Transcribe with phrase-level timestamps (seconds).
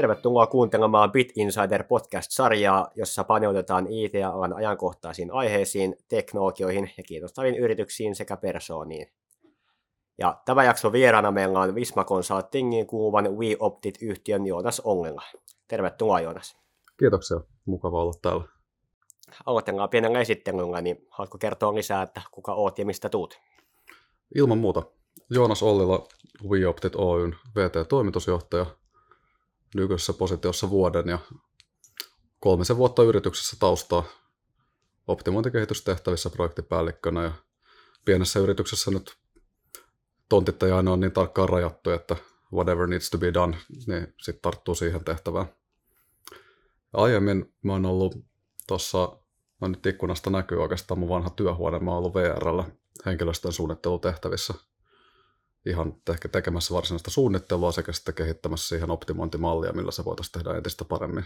[0.00, 8.36] Tervetuloa kuuntelemaan Bit Insider podcast-sarjaa, jossa paneutetaan IT-alan ajankohtaisiin aiheisiin, teknologioihin ja kiinnostaviin yrityksiin sekä
[8.36, 9.06] persooniin.
[10.18, 15.22] Ja tämä jakso vieraana meillä on Visma Consultingin kuuluvan WeOptit-yhtiön Joonas Ongela.
[15.68, 16.56] Tervetuloa Joonas.
[16.98, 18.44] Kiitoksia, mukava olla täällä.
[19.46, 23.40] Aloitellaan pienellä esittelyllä, niin haluatko kertoa lisää, että kuka oot ja mistä tuut?
[24.34, 24.82] Ilman muuta.
[25.30, 26.06] Joonas Ollila,
[26.48, 28.66] WeOptit Oyn VT-toimitusjohtaja,
[29.74, 31.18] nykyisessä positiossa vuoden ja
[32.40, 34.04] kolmisen vuotta yrityksessä taustaa
[35.06, 37.24] optimointikehitystehtävissä projektipäällikkönä.
[37.24, 37.32] Ja
[38.04, 39.16] pienessä yrityksessä nyt
[40.28, 42.16] tontit ei aina ole niin tarkkaan rajattu, että
[42.52, 43.56] whatever needs to be done,
[43.86, 45.46] niin sitten tarttuu siihen tehtävään.
[46.92, 48.14] Aiemmin mä oon ollut
[48.66, 49.18] tuossa,
[49.60, 52.64] no nyt ikkunasta näkyy oikeastaan mun vanha työhuone, mä oon ollut VRllä
[53.06, 54.54] henkilöstön suunnittelutehtävissä
[55.66, 60.84] ihan ehkä tekemässä varsinaista suunnittelua sekä sitten kehittämässä siihen optimointimallia, millä se voitaisiin tehdä entistä
[60.84, 61.24] paremmin.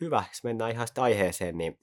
[0.00, 1.78] Hyvä, jos mennään ihan sitten aiheeseen, niin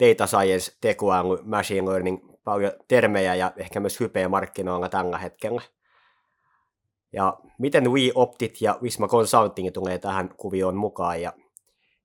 [0.00, 5.62] data science, tekoäly, machine learning, paljon termejä ja ehkä myös hypeä markkinoilla tällä hetkellä.
[7.12, 11.32] Ja miten WeOptit ja Visma Consulting tulee tähän kuvioon mukaan ja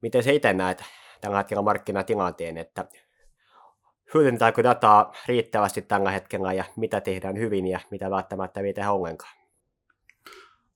[0.02, 0.84] miten se itse näet
[1.22, 2.86] tällä hetkellä markkinatilanteen, että
[4.14, 9.38] hyödyntääkö dataa riittävästi tällä hetkellä ja mitä tehdään hyvin ja mitä välttämättä ei tehdä ollenkaan?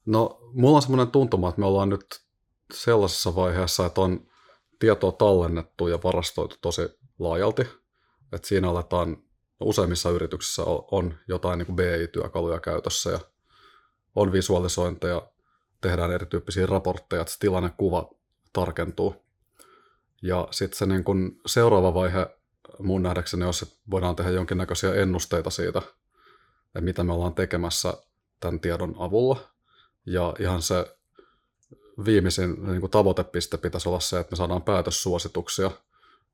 [0.05, 2.05] No, mulla on semmoinen tuntuma, että me ollaan nyt
[2.73, 4.27] sellaisessa vaiheessa, että on
[4.79, 6.81] tietoa tallennettu ja varastoitu tosi
[7.19, 7.61] laajalti.
[8.33, 9.17] Että siinä aletaan,
[9.59, 13.19] useimmissa yrityksissä on jotain niin BI-työkaluja käytössä ja
[14.15, 15.31] on visualisointeja,
[15.81, 18.09] tehdään erityyppisiä raportteja, että se tilannekuva
[18.53, 19.15] tarkentuu.
[20.21, 22.40] Ja sitten se niin kun seuraava vaihe
[22.79, 25.81] mun nähdäkseni jos voidaan tehdä jonkinnäköisiä ennusteita siitä,
[26.65, 27.93] että mitä me ollaan tekemässä
[28.39, 29.39] tämän tiedon avulla.
[30.05, 30.97] Ja ihan se
[32.05, 35.71] viimeisin niin kuin tavoitepiste pitäisi olla se, että me saadaan päätössuosituksia,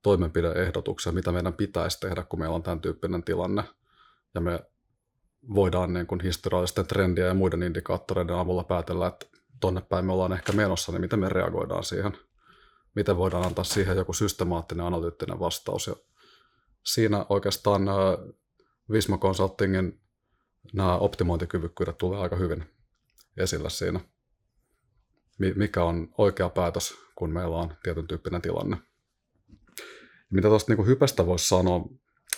[0.04, 3.64] toimenpideehdotuksia, mitä meidän pitäisi tehdä, kun meillä on tämän tyyppinen tilanne.
[4.36, 4.60] Ja me
[5.56, 9.26] voidaan niin kuin historiallisten trendien ja muiden indikaattoreiden avulla päätellä, että
[9.60, 12.18] tonne päin me ollaan ehkä menossa, niin miten me reagoidaan siihen.
[12.96, 15.96] Miten voidaan antaa siihen joku systemaattinen analyyttinen vastaus ja
[16.84, 17.82] siinä oikeastaan
[18.92, 20.02] Visma Consultingin
[20.74, 22.66] nämä optimointikyvykkyydet tulee aika hyvin
[23.38, 24.00] esille siinä,
[25.56, 28.78] mikä on oikea päätös, kun meillä on tietyn tyyppinen tilanne.
[30.30, 31.80] Mitä tuosta niin hypestä voisi sanoa,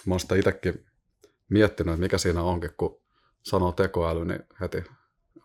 [0.05, 0.85] mä oon sitä itsekin
[1.49, 3.01] miettinyt, että mikä siinä onkin, kun
[3.41, 4.83] sanoo tekoäly, niin heti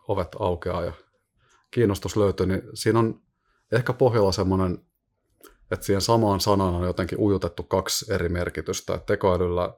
[0.08, 0.92] ovet aukeaa ja
[1.70, 3.22] kiinnostus löytyy, niin siinä on
[3.72, 4.86] ehkä pohjalla semmoinen
[5.70, 8.94] että siihen samaan sanaan on jotenkin ujutettu kaksi eri merkitystä.
[8.94, 9.74] Että tekoälyllä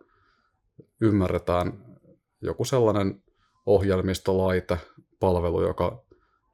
[1.01, 1.97] ymmärretään
[2.41, 3.23] joku sellainen
[3.67, 4.79] ohjelmistolaite,
[5.21, 6.05] palvelu, joka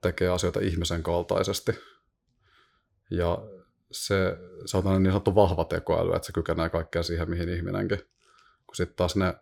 [0.01, 1.73] tekee asioita ihmisen kaltaisesti.
[3.11, 3.39] Ja
[3.91, 7.99] se, se on niin sanottu vahva tekoäly, että se kykenee kaikkea siihen, mihin ihminenkin.
[8.67, 9.35] Kun sitten taas ne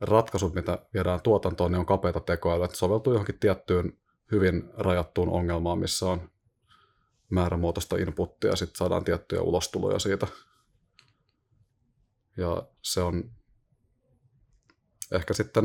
[0.00, 3.98] ratkaisut, mitä viedään tuotantoon, niin on kapeita tekoälyä, että soveltuu johonkin tiettyyn
[4.32, 6.30] hyvin rajattuun ongelmaan, missä on
[7.30, 10.26] määrämuotoista inputtia ja sitten saadaan tiettyjä ulostuloja siitä.
[12.36, 13.30] Ja se on
[15.12, 15.64] ehkä sitten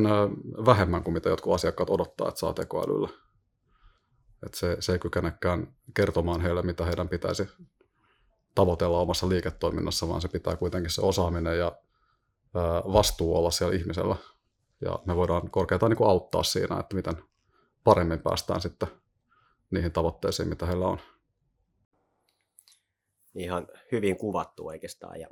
[0.65, 3.09] vähemmän kuin mitä jotkut asiakkaat odottaa, että saa tekoälyllä.
[4.45, 7.47] Että se, se ei kykenekään kertomaan heille, mitä heidän pitäisi
[8.55, 11.71] tavoitella omassa liiketoiminnassa, vaan se pitää kuitenkin se osaaminen ja
[12.93, 14.15] vastuu olla siellä ihmisellä.
[14.81, 17.23] Ja me voidaan korkeintaan niin auttaa siinä, että miten
[17.83, 18.87] paremmin päästään sitten
[19.71, 20.99] niihin tavoitteisiin, mitä heillä on
[23.35, 25.19] ihan hyvin kuvattu oikeastaan.
[25.19, 25.27] Ja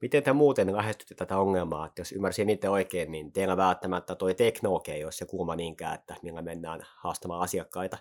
[0.00, 4.34] miten te muuten lähestytte tätä ongelmaa, että jos ymmärsin itse oikein, niin teillä välttämättä tuo
[4.34, 7.98] teknologia ei ole se kulma niinkään, että millä mennään haastamaan asiakkaita,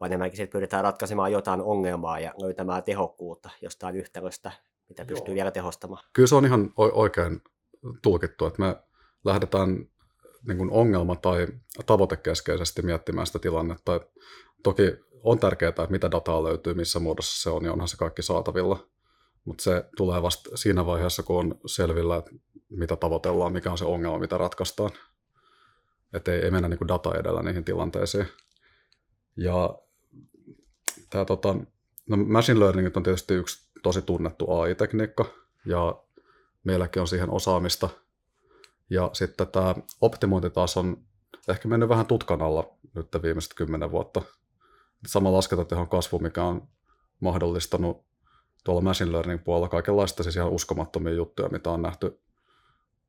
[0.00, 4.52] vaan enemmänkin että pyritään ratkaisemaan jotain ongelmaa ja löytämään tehokkuutta jostain yhtälöstä,
[4.88, 5.34] mitä pystyy Joo.
[5.34, 6.04] vielä tehostamaan.
[6.12, 7.40] Kyllä se on ihan oikein
[8.02, 8.76] tulkittu, että me
[9.24, 9.86] lähdetään
[10.46, 11.46] niin kuin ongelma- tai
[11.86, 14.00] tavoitekeskeisesti miettimään sitä tilannetta.
[14.62, 14.82] Toki
[15.22, 18.88] on tärkeää, että mitä dataa löytyy, missä muodossa se on, niin onhan se kaikki saatavilla.
[19.44, 22.22] Mutta se tulee vasta siinä vaiheessa, kun on selvillä,
[22.70, 24.90] mitä tavoitellaan, mikä on se ongelma, mitä ratkaistaan.
[26.12, 28.26] Että ei, ei mennä niin data edellä niihin tilanteisiin.
[29.36, 29.78] Ja
[31.10, 31.56] tämä tota,
[32.08, 35.24] no machine learning on tietysti yksi tosi tunnettu AI-tekniikka,
[35.66, 36.02] ja
[36.64, 37.88] meilläkin on siihen osaamista.
[38.90, 41.04] Ja sitten tämä optimointi taas on
[41.48, 44.22] ehkä mennyt vähän tutkan alla nyt viimeiset kymmenen vuotta
[45.06, 46.68] sama laskentatehon kasvu, mikä on
[47.20, 48.04] mahdollistanut
[48.64, 52.20] tuolla machine learning puolella kaikenlaista siis ihan uskomattomia juttuja, mitä on nähty.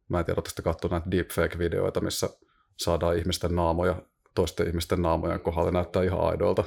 [0.10, 2.30] Mä en tiedä, että näitä deepfake-videoita, missä
[2.78, 3.96] saadaan ihmisten naamoja
[4.36, 6.64] toisten ihmisten naamojen kohdalla näyttää ihan aidoilta.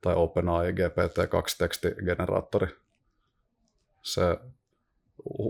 [0.00, 2.76] tai OpenAI GPT-2-tekstigeneraattori.
[4.02, 4.38] Se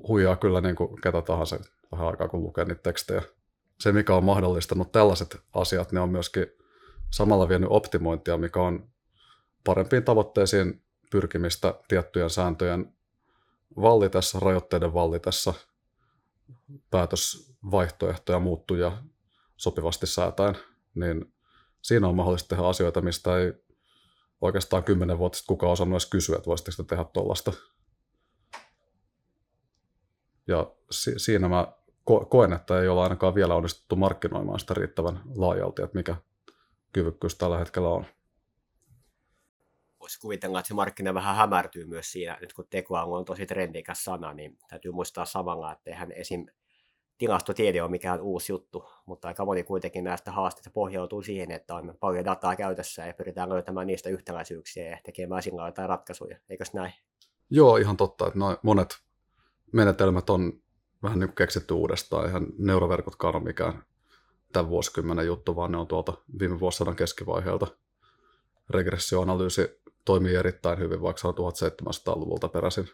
[0.08, 1.58] huijaa kyllä niin kuin ketä tahansa
[1.92, 3.22] vähän aikaa, kun lukee niitä tekstejä.
[3.80, 6.46] Se, mikä on mahdollistanut tällaiset asiat, ne on myöskin
[7.10, 8.90] samalla vienyt optimointia, mikä on
[9.64, 12.92] parempiin tavoitteisiin pyrkimistä tiettyjen sääntöjen
[13.76, 15.54] vallitessa, rajoitteiden vallitessa,
[16.90, 19.02] päätösvaihtoehtoja muuttuja
[19.56, 20.56] sopivasti säätäen,
[20.94, 21.34] niin
[21.82, 23.52] siinä on mahdollista tehdä asioita, mistä ei
[24.40, 27.52] oikeastaan kymmenen vuotta sitten kukaan osannut edes kysyä, että voisitteko sitä tehdä tuollaista.
[30.46, 31.66] Ja si- siinä mä
[32.10, 36.16] ko- koen, että ei ole ainakaan vielä onnistuttu markkinoimaan sitä riittävän laajalti, että mikä
[36.92, 38.04] kyvykkyys tällä hetkellä on.
[40.00, 44.04] Voisi kuvitella, että se markkina vähän hämärtyy myös siinä, nyt kun tekoäly on tosi trendikäs
[44.04, 46.46] sana, niin täytyy muistaa samalla, että eihän esim.
[47.18, 51.94] tilastotiede ole mikään uusi juttu, mutta aika moni kuitenkin näistä haasteista pohjautuu siihen, että on
[52.00, 56.92] paljon dataa käytössä ja pyritään löytämään niistä yhtäläisyyksiä ja tekemään sillä jotain ratkaisuja, eikös näin?
[57.50, 58.98] Joo, ihan totta, että noin monet
[59.72, 60.52] menetelmät on
[61.02, 62.26] vähän niin kuin keksitty uudestaan.
[62.26, 63.82] Eihän neuroverkotkaan ole mikään
[64.52, 67.66] tämän vuosikymmenen juttu, vaan ne on tuolta viime vuosisadan keskivaiheelta.
[68.70, 72.88] Regressioanalyysi toimii erittäin hyvin, vaikka se on 1700-luvulta peräisin.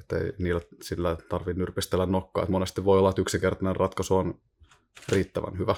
[0.00, 2.42] Että ei niillä sillä tarvitse nyrpistellä nokkaa.
[2.42, 4.40] Että monesti voi olla, että yksinkertainen ratkaisu on
[5.08, 5.74] riittävän hyvä.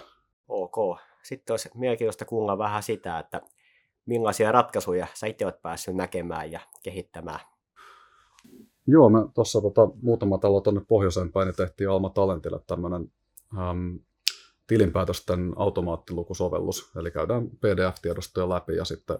[0.49, 0.99] Ok.
[1.23, 3.41] Sitten olisi mielenkiintoista kuulla vähän sitä, että
[4.07, 7.41] millaisia ratkaisuja sä itse olet päässyt näkemään ja kehittämään.
[8.87, 13.13] Joo, me tuossa tota, muutama talo tuonne pohjoiseen päin niin tehtiin Alma Talentille tämmöinen
[13.59, 13.99] äm,
[14.69, 16.91] tilinpäätösten automaattilukusovellus.
[16.97, 19.19] Eli käydään PDF-tiedostoja läpi ja sitten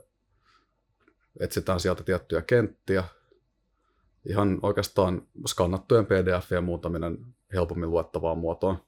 [1.41, 3.05] etsitään sieltä tiettyjä kenttiä.
[4.27, 7.19] Ihan oikeastaan skannattujen PDF-ien muuntaminen
[7.53, 8.79] helpommin luettavaan muotoon.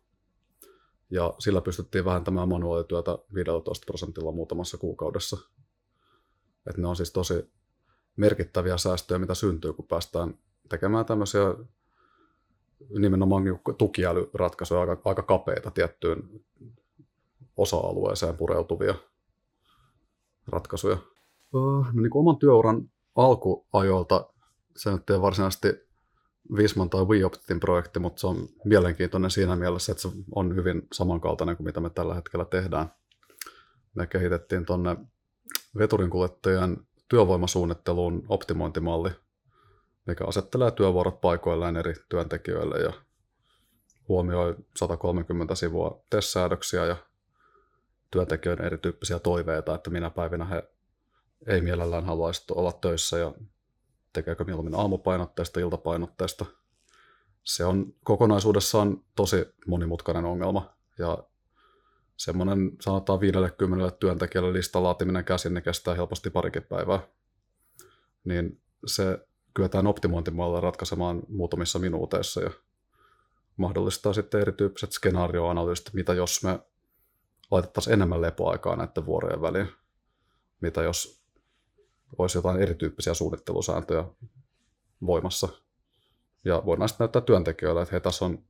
[1.11, 5.37] Ja sillä pystyttiin vähentämään manuaalityötä 15 prosentilla muutamassa kuukaudessa.
[6.67, 7.51] Et ne on siis tosi
[8.17, 11.41] merkittäviä säästöjä, mitä syntyy, kun päästään tekemään tämmöisiä
[12.99, 13.45] nimenomaan
[13.79, 16.23] tukiälyratkaisuja aika, aika kapeita tiettyyn
[17.57, 18.95] osa-alueeseen pureutuvia
[20.49, 20.97] ratkaisuja.
[21.53, 24.31] No niin kuin oman työuran alkuajoilta
[24.77, 25.69] se nyt ei varsinaisesti
[26.57, 31.57] Visman tai WeOptin projekti, mutta se on mielenkiintoinen siinä mielessä, että se on hyvin samankaltainen
[31.57, 32.93] kuin mitä me tällä hetkellä tehdään.
[33.95, 34.97] Me kehitettiin tuonne
[35.79, 36.77] veturinkuljettajien
[37.09, 39.11] työvoimasuunnitteluun optimointimalli,
[40.07, 42.93] mikä asettelee työvuorot paikoilleen eri työntekijöille ja
[44.09, 46.97] huomioi 130 sivua TES-säädöksiä ja
[48.11, 50.71] työntekijöiden erityyppisiä toiveita, että minä päivinä he
[51.47, 53.35] ei mielellään haluaisi olla töissä ja
[54.13, 56.47] tekeekö mieluummin aamupainotteista, iltapainotteista.
[57.45, 61.25] Se on kokonaisuudessaan tosi monimutkainen ongelma ja
[62.17, 67.01] semmoinen sanotaan 50 työntekijälle listan laatiminen käsin, niin kestää helposti parikin päivää.
[68.25, 72.51] Niin se kyetään optimointimalla ratkaisemaan muutamissa minuuteissa ja
[73.57, 76.61] mahdollistaa sitten erityyppiset skenaarioanalyysit, mitä jos me
[77.51, 79.69] laitettaisiin enemmän lepoaikaa näiden vuorojen väliin,
[80.61, 81.23] mitä jos
[82.19, 84.05] olisi jotain erityyppisiä suunnittelusääntöjä
[85.07, 85.49] voimassa.
[86.45, 88.45] Ja voidaan sitten näyttää työntekijöille, että hei, tässä on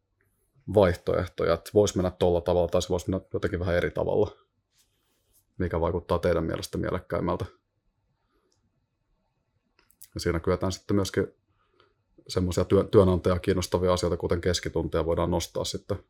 [0.75, 4.31] vaihtoehtoja, että voisi mennä tuolla tavalla tai se voisi mennä jotenkin vähän eri tavalla,
[5.59, 7.45] mikä vaikuttaa teidän mielestä mielekkäimmältä.
[10.15, 11.27] Ja siinä kyetään sitten myöskin
[12.29, 16.05] semmoisia työ, työnantajaa kiinnostavia asioita, kuten keskitunteja, voidaan nostaa sitten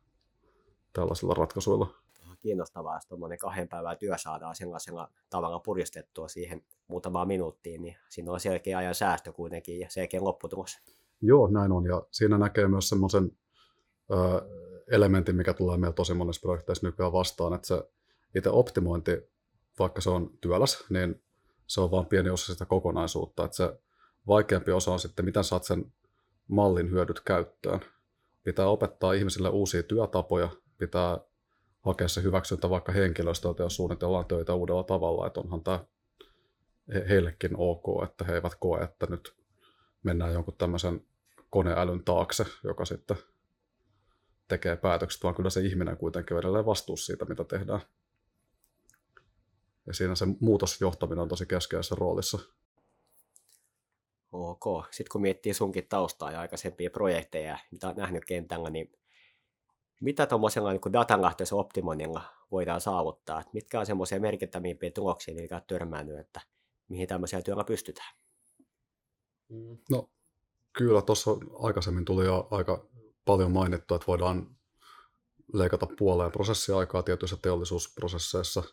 [0.93, 1.87] tällaisilla ratkaisuilla.
[2.39, 8.31] Kiinnostavaa, jos tuommoinen kahden päivän työ saadaan sellaisella tavalla puristettua siihen muutamaan minuuttiin, niin siinä
[8.31, 10.77] on selkeä ajan säästö kuitenkin ja selkeä lopputulos.
[11.21, 11.85] Joo, näin on.
[11.85, 13.37] Ja siinä näkee myös semmoisen
[14.91, 17.89] elementin, mikä tulee meillä tosi monessa projekteissa nykyään vastaan, että se
[18.35, 19.11] itse optimointi,
[19.79, 21.23] vaikka se on työläs, niin
[21.67, 23.45] se on vain pieni osa sitä kokonaisuutta.
[23.45, 23.79] Että se
[24.27, 25.93] vaikeampi osa on sitten, miten saat sen
[26.47, 27.79] mallin hyödyt käyttöön.
[28.43, 31.19] Pitää opettaa ihmisille uusia työtapoja, pitää
[31.81, 35.85] hakea se hyväksyntä vaikka henkilöstöltä, jos suunnitellaan töitä uudella tavalla, että onhan tämä
[37.09, 39.35] heillekin ok, että he eivät koe, että nyt
[40.03, 41.05] mennään jonkun tämmöisen
[41.49, 43.17] koneälyn taakse, joka sitten
[44.47, 47.81] tekee päätökset, vaan kyllä se ihminen kuitenkin edelleen vastuussa siitä, mitä tehdään.
[49.87, 52.39] Ja siinä se muutosjohtaminen on tosi keskeisessä roolissa.
[54.31, 54.85] Ok.
[54.91, 58.91] Sitten kun miettii sunkin taustaa ja aikaisempia projekteja, mitä olet nähnyt kentällä, niin
[59.99, 62.21] mitä tuommoisella niin datanlähtöisellä optimoinnilla
[62.51, 63.39] voidaan saavuttaa?
[63.39, 66.41] Että mitkä on semmoisia merkittävimpiä tuloksia, mitä olet törmännyt, että
[66.87, 68.15] mihin tämmöisellä työllä pystytään?
[69.89, 70.09] No
[70.73, 72.85] kyllä tuossa aikaisemmin tuli jo aika
[73.25, 74.55] paljon mainittua, että voidaan
[75.53, 78.63] leikata puoleen prosessiaikaa tietyissä teollisuusprosesseissa.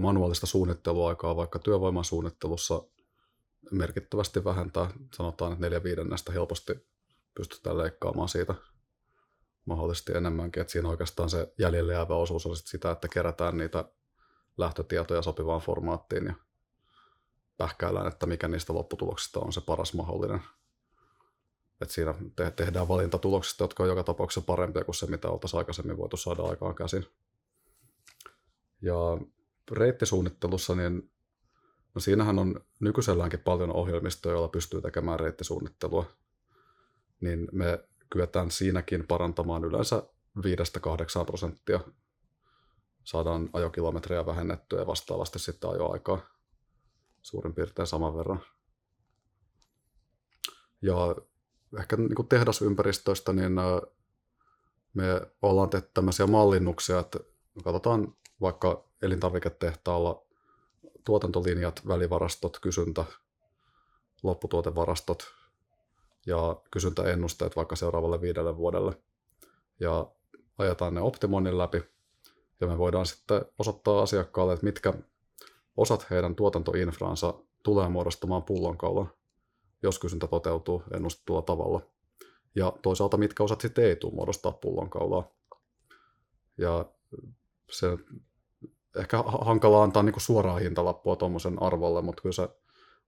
[0.00, 2.84] manuaalista suunnitteluaikaa vaikka työvoiman suunnittelussa
[3.70, 4.90] merkittävästi vähentää.
[5.14, 6.86] Sanotaan, että neljä viidennestä helposti
[7.34, 8.54] pystytään leikkaamaan siitä
[9.64, 10.60] mahdollisesti enemmänkin.
[10.60, 13.84] Että siinä oikeastaan se jäljelle jäävä osuus on sitä, että kerätään niitä
[14.56, 16.34] lähtötietoja sopivaan formaattiin ja
[17.56, 20.42] pähkäillään, että mikä niistä lopputuloksista on se paras mahdollinen.
[21.80, 25.96] Et siinä te- tehdään valintatuloksista, jotka on joka tapauksessa parempia kuin se, mitä oltaisiin aikaisemmin
[25.96, 27.06] voitu saada aikaan käsin.
[28.82, 28.94] Ja
[29.70, 31.12] reittisuunnittelussa, niin
[31.94, 36.06] no siinähän on nykyiselläänkin paljon ohjelmistoja, joilla pystyy tekemään reittisuunnittelua.
[37.20, 40.02] Niin me kyetään siinäkin parantamaan yleensä
[40.38, 41.80] 5-8 prosenttia.
[43.04, 46.18] Saadaan ajokilometrejä vähennettyä ja vastaavasti sitten ajoaikaa
[47.22, 48.40] suurin piirtein saman verran.
[50.82, 51.16] Ja
[51.78, 53.52] ehkä niin kuin tehdasympäristöistä, niin
[54.94, 57.18] me ollaan tehty tämmöisiä mallinnuksia, että
[57.64, 60.26] katsotaan vaikka elintarviketehtaalla
[61.04, 63.04] tuotantolinjat, välivarastot, kysyntä,
[64.22, 65.24] lopputuotevarastot
[66.26, 69.02] ja kysyntäennusteet vaikka seuraavalle viidelle vuodelle.
[69.80, 70.06] Ja
[70.58, 71.82] ajetaan ne optimoinnin läpi
[72.60, 74.94] ja me voidaan sitten osoittaa asiakkaalle, että mitkä
[75.76, 79.12] osat heidän tuotantoinfraansa tulee muodostamaan pullonkaulan,
[79.82, 81.80] jos kysyntä toteutuu ennustetulla tavalla.
[82.54, 85.30] Ja toisaalta mitkä osat sitten ei tule muodostaa pullonkaulaa.
[86.58, 86.84] Ja
[87.70, 87.86] se
[88.96, 92.48] ehkä hankala antaa niin suoraa hintalappua tuommoisen arvolle, mutta kyllä se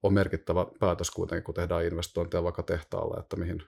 [0.03, 3.63] on merkittävä päätös kuitenkin, kun tehdään investointeja vaikka tehtaalle, että mihin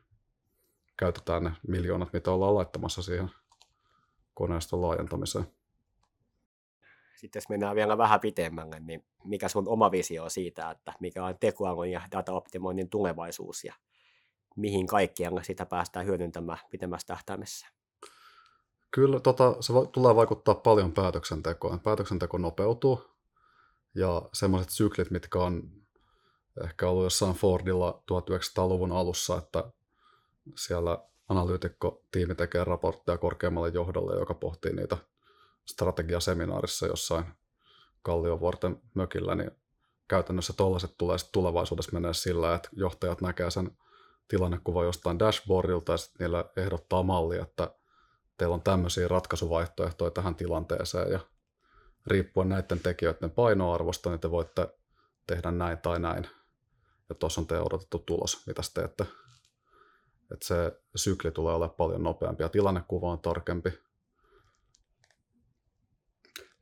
[0.96, 3.30] käytetään ne miljoonat, mitä ollaan laittamassa siihen
[4.34, 5.46] koneiston laajentamiseen.
[7.16, 11.24] Sitten jos mennään vielä vähän pitemmälle, niin mikä sun oma visio on siitä, että mikä
[11.24, 13.74] on tekoälyn ja dataoptimoinnin tulevaisuus ja
[14.56, 17.66] mihin kaikkialla sitä päästään hyödyntämään pitemmässä tähtäimessä?
[18.96, 21.80] Kyllä tota, se voi, tulee vaikuttaa paljon päätöksentekoon.
[21.80, 23.04] Päätöksenteko nopeutuu
[23.94, 25.62] ja semmoiset syklit, mitkä on
[26.64, 29.64] ehkä ollut jossain Fordilla 1900-luvun alussa, että
[30.56, 30.98] siellä
[31.28, 34.96] analyytikko-tiimi tekee raportteja korkeammalle johdolle, joka pohtii niitä
[35.66, 37.24] strategiaseminaarissa jossain
[38.02, 39.50] Kalliovuorten mökillä, niin
[40.08, 43.70] käytännössä tuollaiset tulee sitten tulevaisuudessa menee sillä, että johtajat näkee sen
[44.28, 47.70] tilannekuva jostain dashboardilta ja sitten niillä ehdottaa mallia, että
[48.36, 51.20] teillä on tämmöisiä ratkaisuvaihtoehtoja tähän tilanteeseen ja
[52.06, 54.68] riippuen näiden tekijöiden painoarvosta, niin te voitte
[55.26, 56.26] tehdä näin tai näin.
[57.08, 59.06] Ja tuossa on teidän odotettu tulos, mitä te teette.
[60.32, 63.72] Että se sykli tulee olemaan paljon nopeampi ja tilannekuva on tarkempi.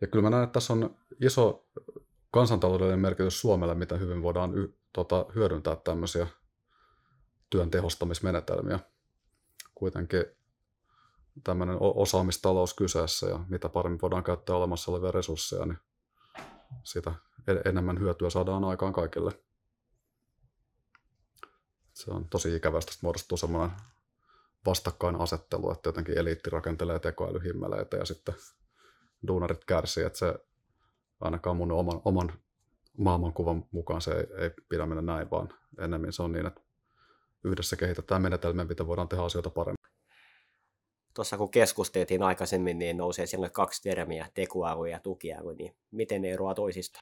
[0.01, 1.69] Ja kyllä mä näen, että tässä on iso
[2.31, 6.27] kansantaloudellinen merkitys Suomelle, miten hyvin voidaan y- tota, hyödyntää tämmöisiä
[7.51, 8.79] työn tehostamismenetelmiä.
[9.75, 10.25] Kuitenkin
[11.45, 15.79] tämmöinen osaamistalous kyseessä ja mitä paremmin voidaan käyttää olemassa olevia resursseja, niin
[16.85, 17.15] sitä
[17.65, 19.31] enemmän hyötyä saadaan aikaan kaikille.
[21.93, 23.77] Se on tosi ikävästä, että muodostuu semmoinen
[24.67, 28.35] vastakkainasettelu, että jotenkin eliitti rakentelee tekoälyhimmeleitä ja sitten
[29.27, 30.35] duunarit kärsii, että se
[31.21, 32.33] ainakaan mun oman, oman
[32.99, 35.49] maailmankuvan mukaan se ei, ei pidä mennä näin, vaan
[35.79, 36.61] ennemmin se on niin, että
[37.45, 39.84] yhdessä kehitetään menetelmiä, mitä voidaan tehdä asioita paremmin.
[41.15, 46.33] Tuossa kun keskusteltiin aikaisemmin, niin nousee siellä kaksi termiä, tekoäly ja tukiäly, niin miten ne
[46.33, 47.01] eroavat toisista?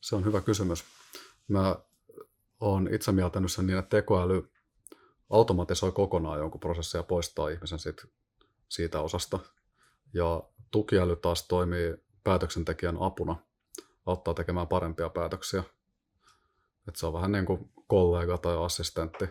[0.00, 0.84] Se on hyvä kysymys.
[1.48, 1.76] Mä
[2.60, 4.50] oon itse mieltänyt sen niin, että tekoäly
[5.30, 8.02] automatisoi kokonaan jonkun prosessin ja poistaa ihmisen siitä,
[8.68, 9.38] siitä osasta.
[10.14, 11.94] Ja tukiäly taas toimii
[12.24, 13.36] päätöksentekijän apuna,
[14.06, 15.62] auttaa tekemään parempia päätöksiä.
[16.88, 19.28] Et se on vähän niin kuin kollega tai assistentti,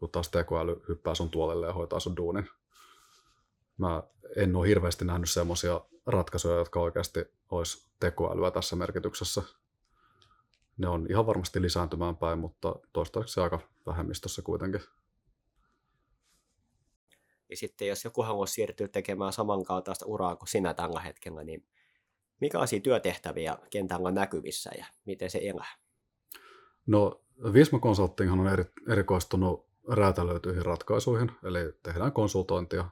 [0.00, 2.48] kun taas tekoäly hyppää sun tuolelle ja hoitaa sun duunin.
[3.78, 4.02] Mä
[4.36, 9.42] en ole hirveästi nähnyt semmoisia ratkaisuja, jotka oikeasti olisi tekoälyä tässä merkityksessä.
[10.78, 14.80] Ne on ihan varmasti lisääntymään päin, mutta toistaiseksi aika vähemmistössä kuitenkin.
[17.50, 21.66] Ja sitten jos joku haluaa siirtyä tekemään samankaltaista uraa kuin sinä tällä hetkellä, niin
[22.40, 25.76] mikä on siinä työtehtäviä kentällä näkyvissä ja miten se elää?
[26.86, 32.84] No Visma Consulting on eri, erikoistunut räätälöityihin ratkaisuihin, eli tehdään konsultointia,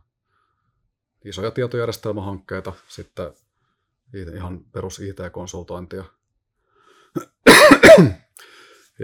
[1.24, 3.32] isoja tietojärjestelmähankkeita, sitten
[4.34, 6.04] ihan perus IT-konsultointia.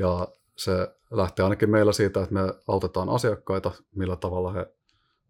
[0.03, 0.73] ja se
[1.11, 4.75] lähtee ainakin meillä siitä, että me autetaan asiakkaita, millä tavalla he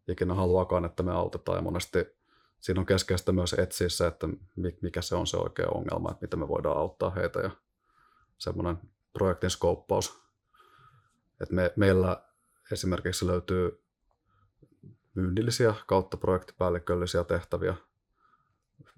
[0.08, 1.58] ikinä haluakaan, että me autetaan.
[1.58, 2.06] Ja monesti
[2.61, 4.28] siinä on keskeistä myös etsiä se, että
[4.82, 7.50] mikä se on se oikea ongelma, että miten me voidaan auttaa heitä ja
[8.38, 8.76] semmoinen
[9.12, 10.20] projektin skouppaus.
[11.50, 12.23] Me, meillä
[12.73, 13.85] esimerkiksi löytyy
[15.14, 17.75] myynnillisiä kautta projektipäälliköllisiä tehtäviä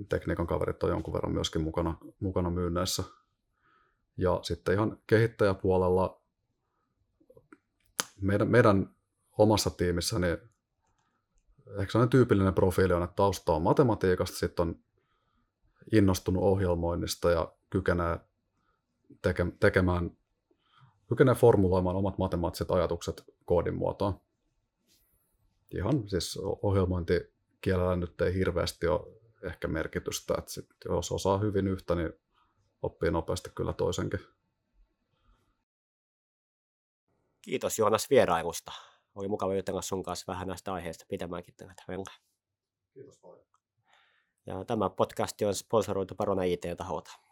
[0.08, 3.02] tekniikan kaverit on jonkun verran myöskin mukana, mukana myynneissä.
[4.16, 6.23] Ja sitten ihan kehittäjäpuolella
[8.20, 8.94] meidän, meidän
[9.38, 10.38] omassa tiimissä niin
[11.78, 14.78] ehkä sellainen tyypillinen profiili on, että tausta on matematiikasta, sitten on
[15.92, 18.20] innostunut ohjelmoinnista ja kykenee
[19.23, 20.16] teke, tekemään,
[21.08, 24.20] kykenee formuloimaan omat matemaattiset ajatukset koodin muotoon.
[25.75, 31.94] Ihan siis ohjelmointikielellä nyt ei hirveästi ole ehkä merkitystä, että sit, jos osaa hyvin yhtä,
[31.94, 32.12] niin
[32.82, 34.20] oppii nopeasti kyllä toisenkin.
[37.42, 38.72] Kiitos Joonas vierailusta.
[39.14, 41.75] Oli mukava jutella sun kanssa vähän näistä aiheista pitämäänkin tätä
[42.94, 43.46] Kiitos paljon.
[44.46, 47.25] Ja tämä podcast on sponsoroitu Parona IT-taholta.